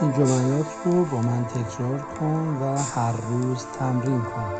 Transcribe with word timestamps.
این 0.00 0.12
جملات 0.12 0.66
رو 0.84 1.04
با 1.04 1.18
من 1.20 1.44
تکرار 1.44 1.98
کن 1.98 2.58
و 2.60 2.78
هر 2.78 3.12
روز 3.12 3.66
تمرین 3.78 4.22
کن. 4.22 4.54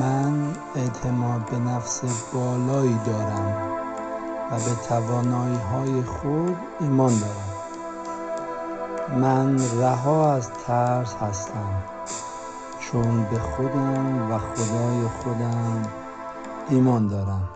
من 0.00 0.52
اعتماد 0.76 1.50
به 1.50 1.58
نفس 1.58 2.02
بالایی 2.34 2.98
دارم 3.06 3.56
و 4.50 4.54
به 4.54 4.88
توانایی 4.88 5.56
های 5.56 6.02
خود 6.02 6.56
ایمان 6.80 7.12
دارم. 7.18 7.50
من 9.20 9.58
رها 9.80 10.32
از 10.32 10.50
ترس 10.66 11.14
هستم 11.14 11.82
چون 12.80 13.24
به 13.24 13.38
خودم 13.38 14.32
و 14.32 14.38
خدای 14.38 15.08
خودم 15.22 15.82
ایمان 16.68 17.08
دارم. 17.08 17.48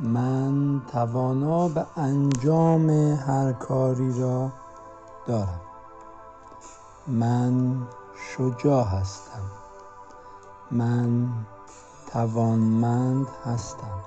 من 0.00 0.80
توانا 0.92 1.68
به 1.68 1.86
انجام 1.96 2.90
هر 2.90 3.52
کاری 3.52 4.20
را 4.20 4.50
دارم. 5.26 5.60
من 7.06 7.82
شجاع 8.16 8.84
هستم. 8.84 9.42
من 10.70 11.28
توانمند 12.06 13.26
هستم. 13.44 13.98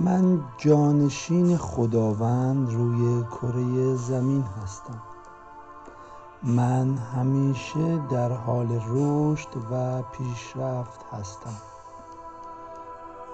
من 0.00 0.44
جانشین 0.58 1.56
خداوند 1.56 2.72
روی 2.72 3.24
کره 3.24 3.94
زمین 3.94 4.44
هستم. 4.62 5.02
من 6.42 6.96
همیشه 6.96 7.98
در 8.10 8.32
حال 8.32 8.80
رشد 8.88 9.48
و 9.70 10.02
پیشرفت 10.02 11.04
هستم. 11.12 11.56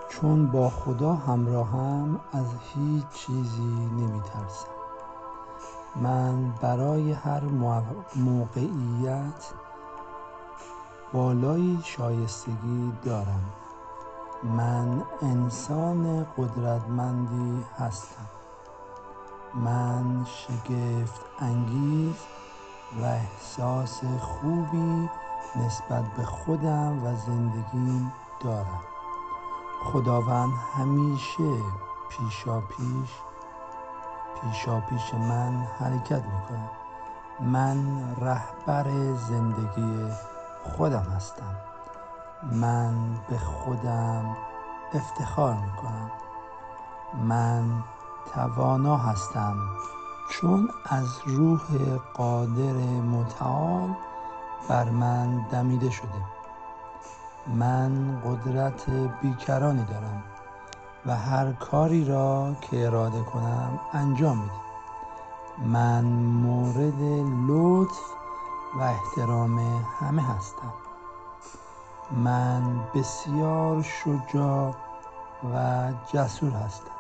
چون 0.09 0.47
با 0.47 0.71
خدا 0.71 1.15
همراهم 1.15 2.21
از 2.33 2.47
هیچ 2.75 3.07
چیزی 3.09 3.89
نمی 3.93 4.21
ترسم 4.21 4.76
من 6.03 6.51
برای 6.51 7.13
هر 7.13 7.45
موقعیت 8.17 9.53
بالای 11.13 11.79
شایستگی 11.85 12.93
دارم. 13.05 13.45
من 14.43 15.03
انسان 15.23 16.27
قدرتمندی 16.39 17.65
هستم. 17.79 18.27
من 19.55 20.25
شگفت 20.25 21.21
انگیز 21.39 22.17
و 23.01 23.05
احساس 23.05 24.01
خوبی 24.21 25.09
نسبت 25.57 26.05
به 26.17 26.25
خودم 26.25 27.05
و 27.05 27.17
زندگیم 27.17 28.13
دارم. 28.45 28.83
خداوند 29.85 30.53
همیشه 30.75 31.53
پیشا 32.09 32.61
پیش 32.61 33.11
پیشا 34.43 34.81
پیش 34.81 35.15
من 35.15 35.67
حرکت 35.79 36.23
می‌کنه. 36.25 36.71
من 37.41 37.77
رهبر 38.21 39.13
زندگی 39.15 40.13
خودم 40.65 41.07
هستم. 41.17 41.57
من 42.53 42.95
به 43.29 43.39
خودم 43.39 44.37
افتخار 44.95 45.55
می‌کنم. 45.55 46.11
من 47.23 47.65
توانا 48.35 48.97
هستم. 48.97 49.57
چون 50.31 50.69
از 50.85 51.21
روح 51.27 51.61
قادر 52.15 52.73
متعال 53.03 53.95
بر 54.69 54.85
من 54.91 55.47
دمیده 55.51 55.91
شده. 55.91 56.23
من 57.47 58.21
قدرت 58.25 58.91
بیکرانی 58.91 59.85
دارم. 59.85 60.23
و 61.07 61.17
هر 61.17 61.53
کاری 61.53 62.05
را 62.05 62.57
که 62.61 62.87
اراده 62.87 63.23
کنم 63.23 63.81
انجام 63.93 64.39
میدم. 64.39 64.53
من 65.73 66.05
مورد 66.43 67.03
لطف 67.49 68.01
و 68.79 68.83
احترام 68.83 69.59
همه 70.01 70.23
هستم. 70.23 70.73
من 72.11 72.81
بسیار 72.95 73.83
شجاع 73.83 74.75
و 75.55 75.93
جسور 76.13 76.51
هستم. 76.51 76.91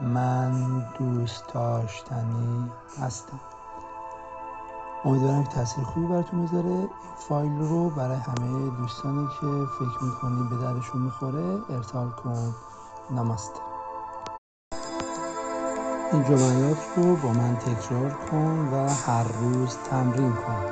من 0.00 0.84
دوست 0.98 1.52
داشتنی 1.54 2.70
هستم. 3.00 3.40
امیدوارم 5.04 5.44
که 5.44 5.50
تاثیر 5.50 5.84
خوبی 5.84 6.06
براتون 6.06 6.46
بذاره 6.46 6.68
این 6.68 6.88
فایل 7.16 7.58
رو 7.58 7.90
برای 7.90 8.16
همه 8.16 8.70
دوستانی 8.70 9.26
که 9.26 9.46
فکر 9.78 10.04
می‌کنی 10.04 10.48
به 10.50 10.56
درشون 10.56 11.02
می‌خوره 11.02 11.58
ارسال 11.70 12.10
کن. 12.10 12.54
نماسته. 13.10 13.60
این 16.12 16.24
جملات 16.24 16.78
رو 16.96 17.16
با 17.16 17.28
من 17.28 17.56
تکرار 17.56 18.10
کن 18.30 18.68
و 18.72 18.88
هر 18.88 19.24
روز 19.40 19.76
تمرین 19.90 20.32
کن. 20.32 20.64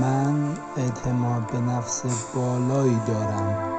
من 0.00 0.58
اعتماد 0.76 1.52
به 1.52 1.60
نفس 1.60 2.02
بالایی 2.34 3.00
دارم 3.06 3.72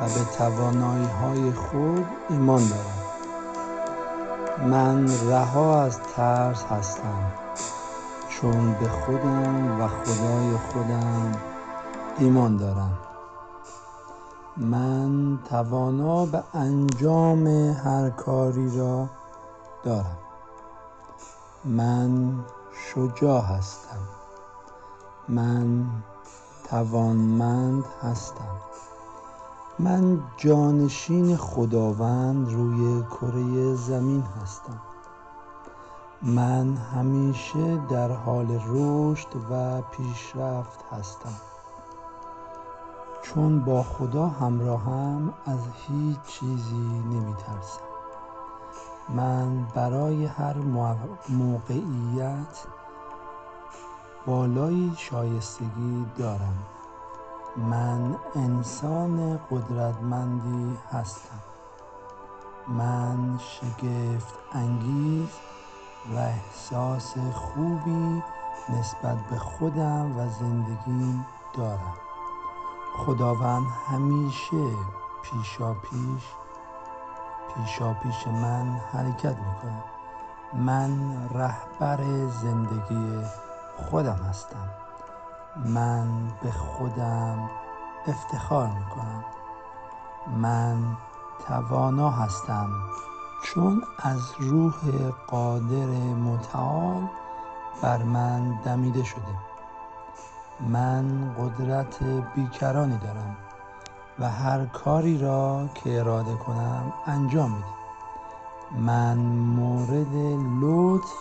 و 0.00 0.04
به 0.04 0.36
توانایی 0.38 1.06
های 1.06 1.52
خود 1.52 2.06
ایمان 2.28 2.62
دارم. 2.68 3.00
من 4.70 5.08
رها 5.30 5.82
از 5.82 6.00
ترس 6.16 6.64
هستم 6.64 7.32
چون 8.28 8.72
به 8.72 8.88
خودم 8.88 9.80
و 9.80 9.88
خدای 9.88 10.56
خودم 10.72 11.32
ایمان 12.18 12.56
دارم. 12.56 13.09
من 14.60 15.38
توانا 15.44 16.26
به 16.26 16.42
انجام 16.54 17.46
هر 17.72 18.10
کاری 18.10 18.78
را 18.78 19.08
دارم. 19.84 20.18
من 21.64 22.34
شجاع 22.72 23.42
هستم. 23.42 23.98
من 25.28 25.86
توانمند 26.64 27.84
هستم. 28.02 28.56
من 29.78 30.22
جانشین 30.36 31.36
خداوند 31.36 32.52
روی 32.52 33.02
کره 33.02 33.74
زمین 33.74 34.22
هستم. 34.22 34.80
من 36.22 36.76
همیشه 36.76 37.80
در 37.90 38.12
حال 38.12 38.60
رشد 38.68 39.28
و 39.50 39.80
پیشرفت 39.80 40.84
هستم. 40.92 41.34
چون 43.34 43.60
با 43.60 43.82
خدا 43.82 44.26
همراهم 44.26 45.34
از 45.46 45.60
هیچ 45.74 46.18
چیزی 46.22 47.02
نمی 47.04 47.34
ترسم 47.34 47.80
من 49.08 49.66
برای 49.74 50.26
هر 50.26 50.56
موقعیت 51.28 52.66
بالای 54.26 54.90
شایستگی 54.96 56.06
دارم. 56.18 56.58
من 57.56 58.16
انسان 58.34 59.40
قدرتمندی 59.50 60.78
هستم. 60.92 61.40
من 62.68 63.38
شگفت 63.38 64.34
انگیز 64.52 65.28
و 66.14 66.18
احساس 66.18 67.14
خوبی 67.34 68.22
نسبت 68.68 69.18
به 69.30 69.36
خودم 69.36 70.18
و 70.18 70.28
زندگیم 70.28 71.26
دارم. 71.56 72.09
خداوند 73.06 73.66
همیشه 73.88 74.66
پیشا 75.22 75.74
پیش 75.74 76.24
پیشا 77.54 77.94
پیش 77.94 78.26
من 78.26 78.80
حرکت 78.92 79.36
می‌کنه. 79.38 79.84
من 80.54 80.90
رهبر 81.34 82.26
زندگی 82.28 83.24
خودم 83.76 84.20
هستم. 84.28 84.68
من 85.56 86.28
به 86.42 86.50
خودم 86.50 87.50
افتخار 88.06 88.66
می‌کنم. 88.66 89.24
من 90.36 90.96
توانا 91.46 92.10
هستم. 92.10 92.70
چون 93.44 93.82
از 93.98 94.32
روح 94.38 94.74
قادر 95.26 95.86
متعال 96.14 97.08
بر 97.82 98.02
من 98.02 98.60
دمیده 98.64 99.04
شده. 99.04 99.49
من 100.68 101.34
قدرت 101.34 102.02
بیکرانی 102.34 102.98
دارم 102.98 103.36
و 104.18 104.30
هر 104.30 104.66
کاری 104.66 105.18
را 105.18 105.68
که 105.74 105.98
اراده 105.98 106.34
کنم 106.34 106.92
انجام 107.06 107.50
میدم. 107.50 107.80
من 108.84 109.16
مورد 109.56 110.14
لطف 110.62 111.14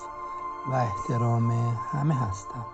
و 0.72 0.74
احترام 0.74 1.52
همه 1.92 2.16
هستم. 2.16 2.66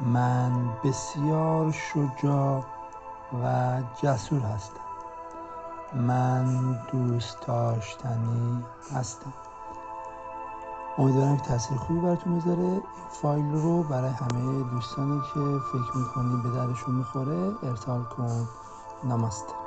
من 0.00 0.68
بسیار 0.84 1.72
شجاع 1.72 2.64
و 3.44 3.82
جسور 4.02 4.40
هستم. 4.40 4.80
من 5.94 6.78
دوست 6.92 7.46
داشتنی 7.46 8.64
هستم. 8.94 9.32
امیدوارم 10.98 11.36
که 11.36 11.42
تاثیر 11.42 11.78
خوبی 11.78 12.00
براتون 12.00 12.38
بذاره. 12.38 12.62
این 12.62 12.82
فایل 13.22 13.52
رو 13.52 13.82
برای 13.82 14.10
همه 14.10 14.62
دوستانی 14.62 15.20
که 15.34 15.40
فکر 15.72 15.96
می‌کنی 15.96 16.42
به 16.42 16.50
درشون 16.50 16.94
می‌خوره 16.94 17.52
ارسال 17.62 18.02
کن. 18.04 18.48
نماسته. 19.04 19.65